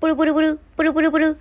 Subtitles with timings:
[0.00, 1.38] ブルブルブル、ブルブルブル。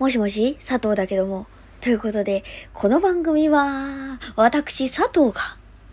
[0.00, 1.46] もしもし佐藤だけども。
[1.80, 2.42] ということで、
[2.74, 5.40] この番組は、私佐藤が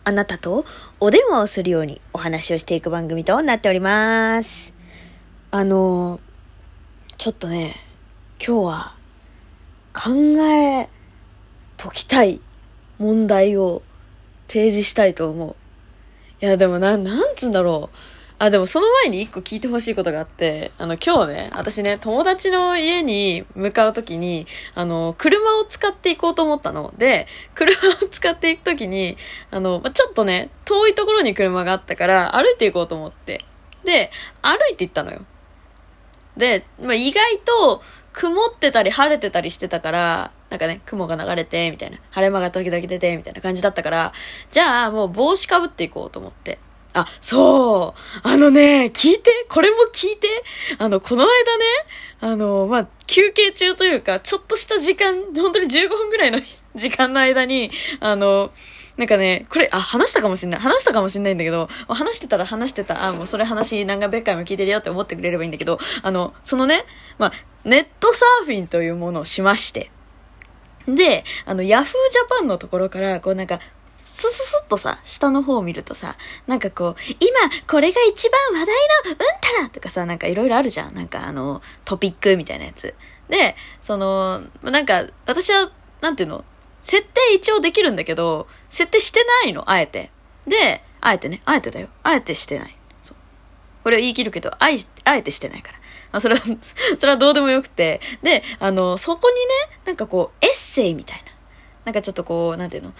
[0.05, 0.66] あなたと
[1.00, 4.74] お電話をするようにお話をしていく番組となっております。
[5.52, 6.20] あの、
[7.18, 7.75] ちょっとね、
[8.44, 8.96] 今日は
[9.94, 10.10] 考
[10.52, 10.89] え
[11.78, 12.41] 解きたい
[12.98, 13.84] 問題を
[14.48, 15.55] 提示したいと思う。
[16.44, 18.18] いや、でもな、なんつうんだろう。
[18.42, 26.94] あ、でもその前に一個聞いてほしいことがあって、あの、今日ね、私ね、友達の家に向かうときに、あの、車を使って行こうと思ったの。
[26.97, 29.18] で、車を使って行くときに、
[29.52, 33.44] あの、ま、ちょっとね、遠いところに車があったから、歩いて行こうと思って。
[33.83, 34.09] で、
[34.42, 35.19] 歩いて行ったのよ。
[36.38, 37.81] で、ま、意外と、
[38.14, 41.97] 曇ってたり晴れてたりしてたから、なんかね、雲が流れて、みたいな。
[42.11, 44.14] 晴れ間が時々出て、みたいな感じだったから、
[44.50, 46.58] じゃあもう帽子かぶっていこうと思って。
[46.94, 48.28] あ、そう。
[48.28, 50.28] あのね、聞いてこれも聞いて。
[50.78, 51.66] あの、この間ね、
[52.22, 56.41] あの、まあ、休憩中というか、ちょっとした時間、本当に15分ぐらいの
[56.75, 57.69] 時間の間に、
[58.00, 58.52] あの、
[58.97, 60.59] なんかね、これ、あ、話したかもしんない。
[60.59, 66.85] 話したかもしんないんだけど、話してたら話してた、あ、もうそれ話何回回も聞いてるよって思ってくれればいいんだけど、あの、そのね、
[67.17, 67.31] まあ、
[67.63, 69.89] ネットサーフィンというものをしまして、
[70.88, 73.59] で、あの、ヤフージャパンのところから、こうなんか、
[74.11, 76.15] スススッとさ、下の方を見るとさ、
[76.47, 80.95] なんかこう、今、これが一番話題のうんたらとかさ、なんかいろいろあるじゃん。
[80.95, 82.95] なんかあの、トピックみたいなやつ。
[83.29, 86.43] で、その、なんか、私は、なんていうの、
[86.81, 90.09] 設定一応できるんだけど、設定してないの、あえて。
[90.47, 91.89] で、あえてね、あえてだよ。
[92.01, 92.75] あえてしてない。
[93.03, 93.17] そう。
[93.83, 95.77] これを言い切るけど、あい、あえてしてないから。
[96.11, 96.41] まあ、それは、
[96.97, 98.01] それはどうでもよくて。
[98.23, 101.31] で、あの、そこにね、なんかこう、エッセイみたいな。
[101.85, 102.94] なんかちょっとこう、なんていうの、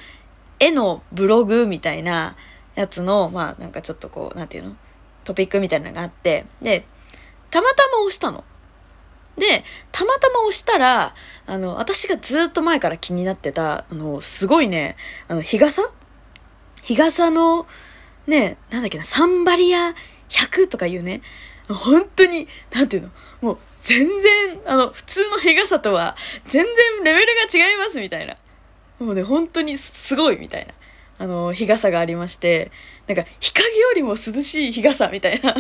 [0.59, 2.35] 絵のブログみたいな
[2.75, 4.75] やつの、まあなんかちょっとこう、なんていうの？
[5.23, 6.85] トピックみたいなのがあって、で、
[7.49, 8.43] たまたま押したの。
[9.38, 11.13] で、たまたま押したら、
[11.45, 15.89] あの、私がずっと前から気になってた、あの、すごいね、あの、日傘？
[16.81, 17.67] 日傘の、
[18.28, 19.94] ね、なんだっけな、サンバリア
[20.29, 21.22] 100とかいうね、
[21.69, 23.09] 本当に、なんていうの？
[23.41, 28.35] もう、全然、あの、普通の日傘とは、全然レベルが違いますみたいな。
[28.99, 30.73] もうね、本当にすごいみたいな、
[31.19, 32.71] あの、日傘がありまして、
[33.07, 35.55] なんか、日陰よりも涼しい日傘みたいな。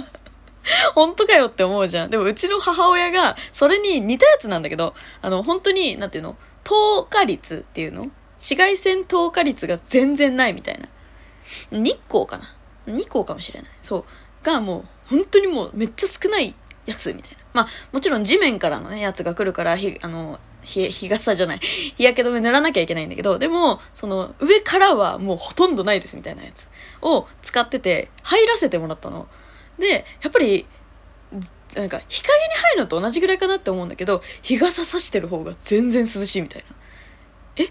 [0.93, 2.09] 本当かよって思うじゃん。
[2.09, 6.35] でも、うちの母親が、それに似たやつなんだけど、あの、本当に、なんていうの？
[6.63, 8.11] 透過率っていうの？
[8.37, 10.87] 紫外線透過率が全然ないみたいな。
[11.71, 12.55] 日光かな？
[12.85, 13.71] 日光かもしれない。
[13.81, 14.05] そう。
[14.43, 16.53] がもう、本当にもうめっちゃ少ない
[16.85, 17.37] やつみたいな。
[17.53, 21.59] まあ、もちろん地面からのね、やつが来るから、ひ、あの、日、日傘じゃない。
[21.59, 26.67] 日焼け止め塗らなきゃいけないんだけど、でも、その、上からはもうほとんどないですみたいなやつ
[27.01, 29.27] を使ってて、入らせてもらったの。
[29.77, 30.65] で、やっぱり、
[31.75, 36.75] なんか、日陰に入るのと同じぐらいかなって思うんだけど、日傘差してる方が全然涼しいみたいな。
[37.63, 37.69] え？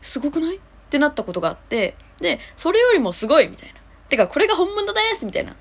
[0.00, 0.56] すごくない？
[0.56, 3.80] ってなったことがあって、で、それよりもすごいみたいな。
[4.08, 5.54] てか、これが本物ですみたいな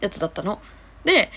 [0.00, 0.60] やつだったの。
[1.04, 1.30] で、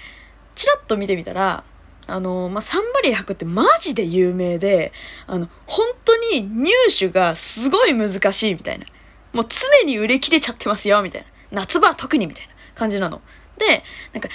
[0.55, 1.63] チラッと見てみたら、
[2.07, 4.91] あの、まあ、サンバリア100ってマジで有名で、
[5.27, 8.85] あの、本当に入手がすごい難しいみたいな。
[9.31, 11.21] もう常に売り切れちゃってますよ、みたい
[11.51, 11.63] な。
[11.63, 13.21] 夏場は特にみたいな感じなの。
[13.57, 13.83] で、
[14.13, 14.29] なんか、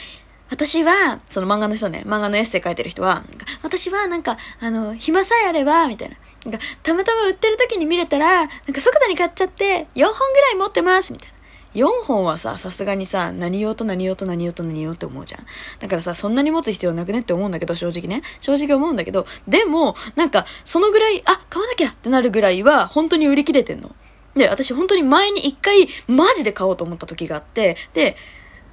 [0.51, 3.23] 私は、その漫画の人ね、漫画のエッセイ書いてる人は、
[3.63, 6.17] 私はなんか、あの、暇さえあれば、みたいな。
[6.47, 11.38] なんか、たまたま売ってる時に見れたら、なんか即座に買っちゃって、4本ぐらい持ってます、みたいな。
[11.75, 15.47] 4本はさ、さすがにさ、何用と何用と何用と何用って思うじゃん。
[15.79, 18.23] だからさ、そんなに持つ必要なくねって思うんだけど、正直ね。
[18.41, 23.95] 正直思うんだけど、でも、なんか、そのぐらい、あ、買わなきゃってなるぐらいは、本当に売り切れてんの。
[24.35, 28.17] で、私本当に前に一回、マジで買おうと思った時があって、で、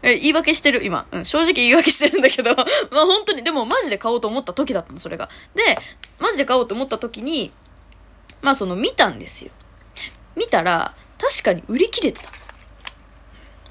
[0.02, 1.08] え、言い訳してる、今。
[1.12, 2.56] うん、正直言い訳してるんだけど、
[2.92, 5.30] まあ本当に、でもマジで買おうと思った時だったの、それが。
[5.56, 5.78] で、
[6.20, 7.52] マジで買おうと思った時に、
[8.42, 9.52] まあその見たんですよ。
[10.36, 12.32] 見たら、確かに売り切れてた。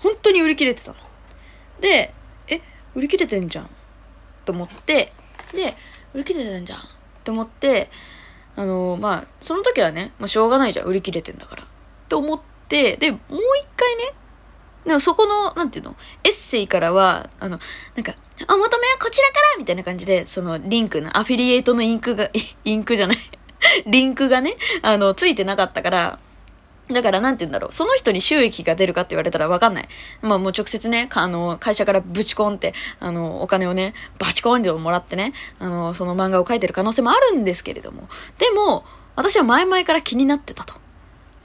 [0.05, 0.97] 本当に売り切れてたの。
[1.81, 2.13] で、
[2.47, 2.61] え、
[2.95, 3.71] 売り切れてんじゃん。
[4.45, 5.13] と思って、
[5.55, 5.75] で、
[6.13, 6.79] 売り切れてんじゃん。
[6.79, 6.83] っ
[7.25, 7.91] て思って、
[8.55, 10.87] あのまあ、その時はね、まあ、しょうがないじゃん。
[10.87, 11.65] 売り切れてんだから。
[11.65, 11.67] っ
[12.07, 14.13] て思って、で、もう一回ね、
[14.85, 15.97] でもそこの、なんていうの？
[16.23, 17.59] エッセイからは、あの、
[17.97, 18.15] なんか、
[18.51, 18.69] お求めは
[19.01, 22.29] こちらからみたいな感じで、そのリンクの、アフィリエイトのインクが、
[22.65, 23.19] インクじゃない。
[23.87, 26.19] リンクがね、あの、ついてなかったから、
[26.89, 27.73] だからなんて言うんだろう。
[27.73, 29.89] その人に収益が出るかって言われたらわかんない。
[30.21, 38.09] まあもう直接ね、あの、会社からぶちコンって、あの、お金をね、バチコンでもらってね、あの、その漫画を描いてる可能性もあるんですけれども。
[38.39, 38.85] でも、
[39.17, 40.75] 私は前々から気になってたと。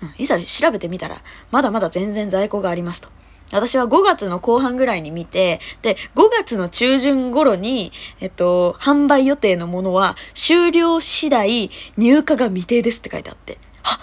[0.01, 1.21] うん、いざ調べてみたら、
[1.51, 3.09] まだまだ全然在庫がありますと。
[3.51, 13.99] 私は5月の後半ぐらいに見て、で、5月の中旬頃に、えっと、販売予定のものは、終了次第、入荷が未定ですって書いてあって、は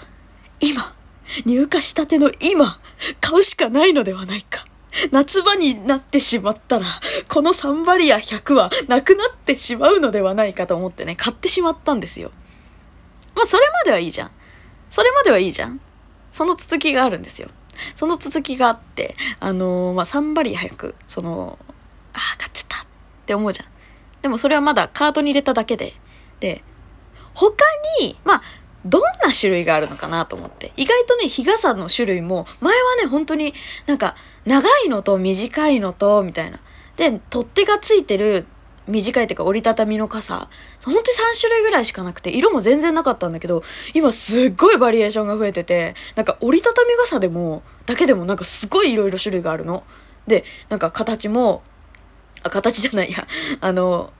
[0.59, 0.96] 今、
[1.45, 2.79] 入荷したての今、
[3.21, 4.65] 買うしかないのではないか。
[5.11, 6.85] 夏場になってしまったら、
[7.27, 12.31] このサンバリア100はなくなってしまうのではないかと思ってね、買ってしまったんですよ。
[13.35, 14.31] まあ、それまではいいじゃん。
[14.89, 15.79] それまではいいじゃん。
[16.31, 17.49] その続きがあるんですよ。
[17.95, 21.59] その続きがあって、あのー、まあ、サンバリア100、その、
[22.13, 22.87] ああ、買っちゃったっ
[23.25, 23.67] て思うじゃん。
[24.21, 25.93] でもそれはまだカートに入れただけで。
[26.39, 26.63] で、
[27.35, 27.53] 他
[28.01, 28.41] に、まあ、
[28.89, 30.71] どんな種類があるのかなと思って。
[30.77, 33.53] 意外とね、日傘の種類も、前はね、本当に
[33.85, 36.59] なんか、長いのと短いのと、みたいな。
[36.95, 38.45] で、取っ手がついてる
[38.87, 40.49] 短いっていうか折りたたみの傘。
[40.83, 43.63] 本当に3種類ぐらいしかなくて、色も全然なかったんだけど、
[43.93, 49.83] 今すっごいバリエーションが増えてて、なんか折りたたみ傘でも、だけでもなんかすごい色々種類があるの。
[50.25, 51.63] で、なんか形も、
[52.43, 53.27] あ、形じゃないや、
[53.59, 54.11] あの、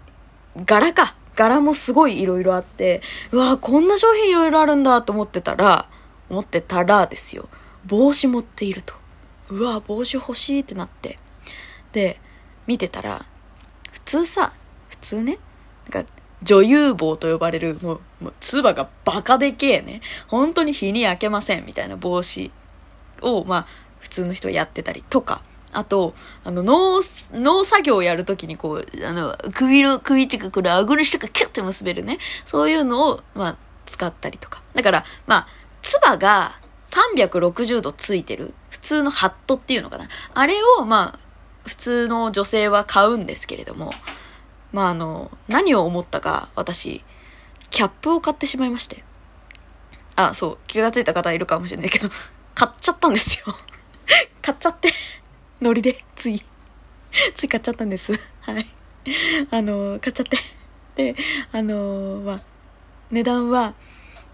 [0.65, 1.15] 柄か。
[1.37, 3.01] 柄もすごい色々あって、
[3.31, 5.87] うわこんな商品色々あるんだと思ってたら、
[6.29, 7.47] 思ってたらですよ。
[7.85, 8.95] 帽子持っていると。
[9.49, 11.19] うわ帽子欲しいってなって。
[11.93, 12.19] で、
[12.65, 13.25] 見てたら、
[13.91, 14.51] 普通さ、
[14.89, 15.37] 普通ね、
[15.89, 16.11] なんか、
[16.41, 20.01] 女優帽と呼ばれる、もう、もう、つばがバカでけえね。
[20.27, 22.51] 本当に日に焼けません、みたいな帽子
[23.21, 23.67] を、まあ、
[23.99, 25.41] 普通の人はやってたりとか、
[25.77, 27.01] あと、あの、農、
[27.33, 32.17] 農作業をやるときにこう、あの、首の、首っていうか、これ、顎の下がキュッて結べるね。
[32.45, 34.63] そういうのを、まあ、使ったりとか。
[34.73, 35.47] だから、まあ、
[35.83, 38.55] つばが360度ついてる。
[38.71, 40.07] 普通のハットっていうのかな。
[40.33, 41.19] あれを、まあ、
[41.67, 43.91] 普通の女性は買うんですけれども、
[44.71, 47.03] まあ、あの、何を思ったか、私、
[47.69, 49.03] キャップを買ってしまいまして。
[50.15, 52.09] あ、そう、気がついた方いるかもしれないけど、
[52.55, 53.55] 買っちゃったんですよ。
[54.41, 54.93] 買っちゃって
[55.61, 56.41] ノリで、つい、
[57.33, 58.13] つい買っちゃったんです。
[58.41, 58.67] はい。
[59.49, 60.37] あの、買っちゃって。
[60.95, 61.15] で、
[61.51, 62.41] あの、まあ、
[63.11, 63.73] 値段は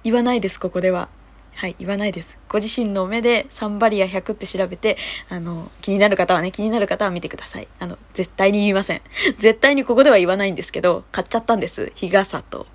[0.04, 1.10] 言わないです、ここでは。
[1.56, 2.40] はい、言わないです。
[2.50, 4.98] ご自身の目でサンバリア100って調べて、
[5.30, 7.68] あの、気になる方はね、気になる方は見てください。
[7.80, 9.02] あの、絶対に言いません。
[9.38, 11.92] 絶対にここでは言わないんですけど、買っちゃったんです。
[11.96, 12.66] 日傘と、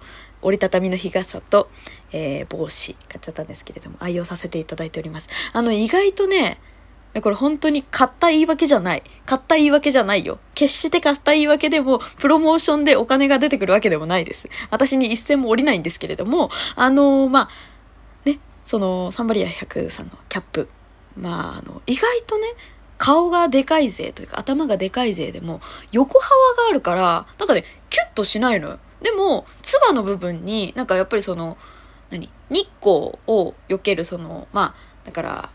[0.41, 1.69] 折りたたみの日傘と、
[2.13, 5.29] えー、帽子買っちゃったんですけれども、愛用させていただいております。
[5.53, 6.59] あの、意外とね、
[7.23, 9.03] これ本当に買った言い訳じゃない。
[9.27, 10.39] 買った言い訳じゃないよ。
[10.55, 14.49] 決して買った言い訳でも、プロモーションでお金が出てくるわけでもないです。
[14.71, 17.49] 私に一銭も降りないんですけれども、あのー、まあ、
[18.29, 20.69] ね、その、サンバリア100さんのキャップ。
[21.17, 22.47] まあ、あの、意外とね、
[22.99, 25.61] 顔がでかいぜというか頭がでかいぜでも、
[25.93, 26.31] 横幅
[26.63, 28.79] があるから、なんかね、キュッとしないのよ。
[29.03, 31.57] でも、つばの部分に、なんかやっぱりその、
[32.11, 32.29] 何？
[32.51, 34.75] 日光を避けるその、まあ、
[35.05, 35.51] だから、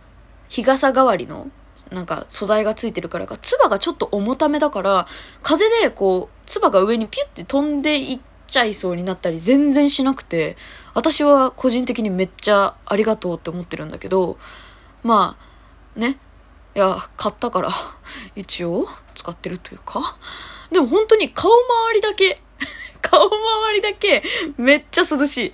[0.53, 1.47] 日傘代わりの
[1.89, 5.07] なんか素材がついてるからか、唾がちょっと重ためだから、
[5.41, 10.55] 風でこう、唾が上にピュッて飛んでいっちゃいそうになったり全然しなくて、
[10.94, 14.38] 私は個人的にめっちゃありがとうって思ってるんだけど、
[15.01, 15.38] ま
[15.97, 16.19] あ、ね。
[16.75, 17.69] いや、買ったから、
[18.35, 20.17] 一応使ってるというか。
[20.71, 22.44] でも本当に顔周りだけ、
[23.01, 24.23] 顔周りだけ
[24.57, 25.53] めっちゃ涼しい。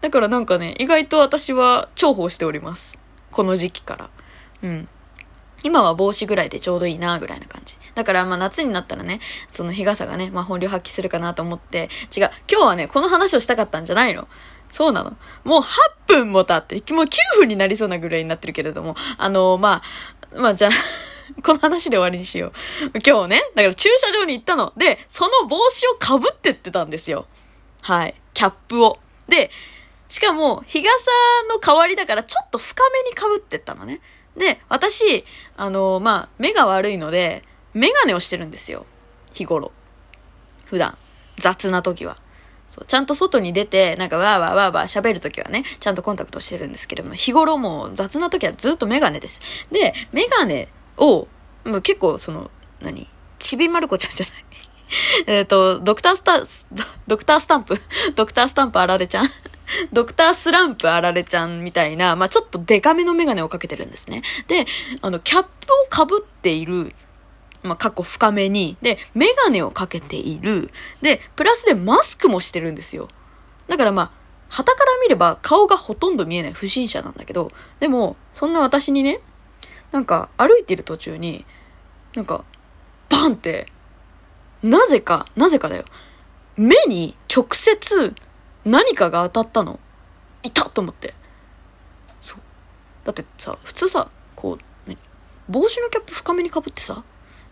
[0.00, 2.98] だからなんかね、意外と私は重宝しております。
[3.30, 4.10] この時期から。
[4.62, 4.88] うん。
[5.64, 7.76] 今は帽子ぐらいでちょうどいいな、ぐらいな感じ。
[7.94, 9.20] だから、まあ夏になったらね、
[9.52, 14.28] その日傘がね、まあ本領発揮するかなと思って、違う、今日はね、この話をしたかったんじゃないの。
[14.68, 15.16] そうなの。
[15.44, 15.66] もう8
[16.06, 19.82] 分も経って、もう9分になりそうなぐらいになってるけれども、あのー、ま
[20.34, 20.70] あ、まあじゃあ
[21.44, 22.52] この話で終わりにしよう。
[23.06, 24.72] 今日ね、だから駐車場に行ったの。
[24.76, 27.26] で、その帽子をかぶってってたんですよ。
[27.82, 28.14] はい。
[28.34, 28.98] キャップを。
[29.28, 29.50] で、
[30.08, 30.94] しかも、日傘
[31.48, 34.00] の代わりだからちょっと深めにかぶってったのね。
[34.36, 35.24] で、私、
[35.56, 37.42] あの、まあ、目が悪いので、
[37.74, 38.86] メガネをしてるんですよ。
[39.32, 39.72] 日頃。
[40.64, 40.96] 普段。
[41.38, 42.16] 雑な時は。
[42.66, 49.42] そう、ちゃんと外に出て、なんかわーわーわーわー喋るときはね、ちゃんとコンタクトしてるんですけれども、日頃も雑なときはずっとメガネです。
[49.70, 51.28] で、メガネを、
[51.64, 53.08] もう結構その、何？
[53.38, 54.44] ちびまる子ちゃんじゃない？
[55.38, 56.40] えっと、ドクタースタ、
[57.06, 57.76] ドクタースタンプ？
[58.16, 59.30] ドクタースタンプあられちゃん？
[59.92, 64.22] ドクタースランプあられちゃんみたいな、まあちょっとデカめのメガネをかけてるんですね。
[64.48, 64.66] で、
[65.00, 65.48] あの、キャップ
[65.86, 66.94] をかぶっている、
[67.62, 73.08] まあ過去深めに、で、メガネをかけている、で、プラスでマスクもしてるんですよ。
[73.68, 74.10] だからまあ、
[74.48, 79.20] 旗から見れば顔がほとんど見えない不審者なんだけど、でも、そんな私にね、
[79.92, 81.46] なんか歩いてる途中に、
[82.14, 82.44] なんか、
[83.08, 83.68] バンって、
[84.62, 85.84] なぜか、なぜかだよ。
[86.56, 88.14] 目に直接
[88.64, 89.78] 何かが当たったの？
[90.42, 91.14] いたと思って。
[92.20, 92.40] そう。
[93.04, 94.96] だってさ、普通さ、こう、何？
[95.48, 97.02] 帽子のキャップ深めにかぶってさ、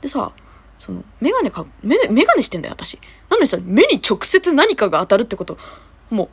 [0.00, 0.32] でさ、
[0.78, 2.98] その、メガネか、メメガネしてんだよ、私。
[3.28, 5.58] なのにさ、目に直接何かが当たるってこと、
[6.08, 6.28] もう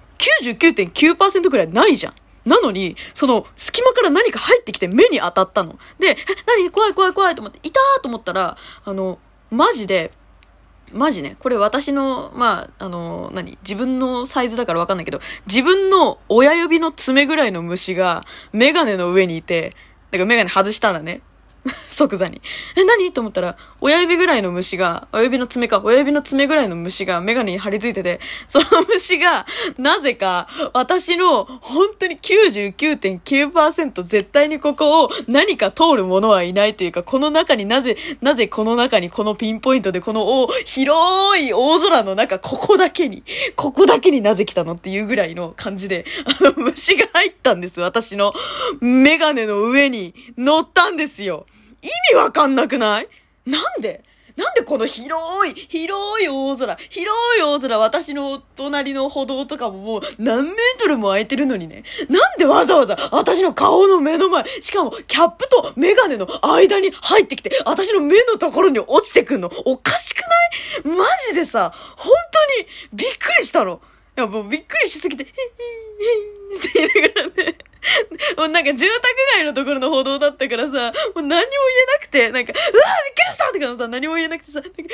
[0.48, 2.14] 99.9%くらいないじゃん。
[2.50, 5.78] なのに、その、隙間から何か入ってきて目に当たったの。
[6.00, 6.72] で、え、何？
[6.72, 9.20] 怖い怖い怖いと思って、いたーと思ったら、あの、
[9.52, 10.14] マジで、
[10.94, 13.58] マジね、これ私の、まあ、あの、何？
[13.62, 19.76] 自分のサイズだからわかんないけど、自分の親指の爪ぐらいの虫が、メガネの上にいて、
[20.12, 21.22] だからメガネ外したらね、
[21.90, 22.42] 即座に。
[22.76, 23.12] え、何？
[23.12, 29.46] と思ったら、親指ぐらいの虫が、親指の爪か、親指の爪ぐらいの虫がメガネに張り付いてて、その虫が、
[29.78, 43.24] なぜか、私の、本当に99.9%絶対にここを何か通るものはいないというか、この中になぜ、なぜこの中にこのピンポイントでこのお広い大空の中、ここだけに、
[43.56, 47.82] ここだけになぜ来たのっていうぐらいの感じで、あの虫が入ったんです。
[47.82, 48.34] 私の
[48.82, 51.46] メガネの上に乗ったんですよ。
[51.88, 53.08] 意味わかんなくない？
[53.46, 54.04] なんで？
[54.36, 61.84] なんでこの広い、広い大空、広い大空、私の隣の歩道とかももう何メートルも空いてるのにね。
[62.08, 69.50] なんでわざわざ私の顔の目の前、しかもキャップとメガネの間に入ってきて、私の目のところに落ちてくんの？
[69.66, 70.20] おかしく
[70.86, 70.98] ない？
[70.98, 73.82] マジでさ、本当にびっくりしたの。
[74.16, 75.36] いやもうびっくりしすぎて、へっへっ
[76.54, 77.57] へって言いながらね。
[78.38, 79.02] もうなんか住宅
[79.36, 84.90] 街のところの歩道だったからさ、もう何にも言えなくて、なんか、うわびっくりしたとかもさ、何も言えなくてさ、なんか、って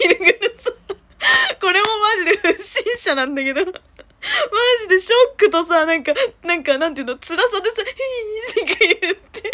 [0.00, 0.72] 言いながらさ、
[1.60, 3.72] これもマジで不審者なんだけど、マ
[4.82, 9.50] ジでショックとさ、なんか、なんか、なんていうの、辛さでさ、ヒーって言って、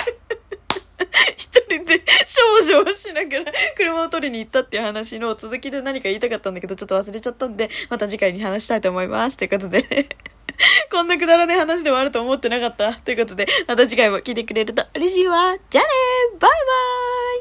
[1.37, 9.37] 一人で少々しながら車を取りに行ったっていう話の続きで何か言いたかったんだけど、ちょっと忘れちゃったんで、また次回に話したいと思います。
[9.37, 9.83] ということで
[10.93, 12.93] こんなくだらない話でもあると思ってなかった。
[12.93, 15.57] ということで、また次回も聞いてくれると嬉しいわ。
[15.71, 15.91] じゃあね
[16.39, 16.57] バイバ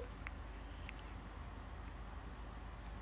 [0.06, 0.11] ーイ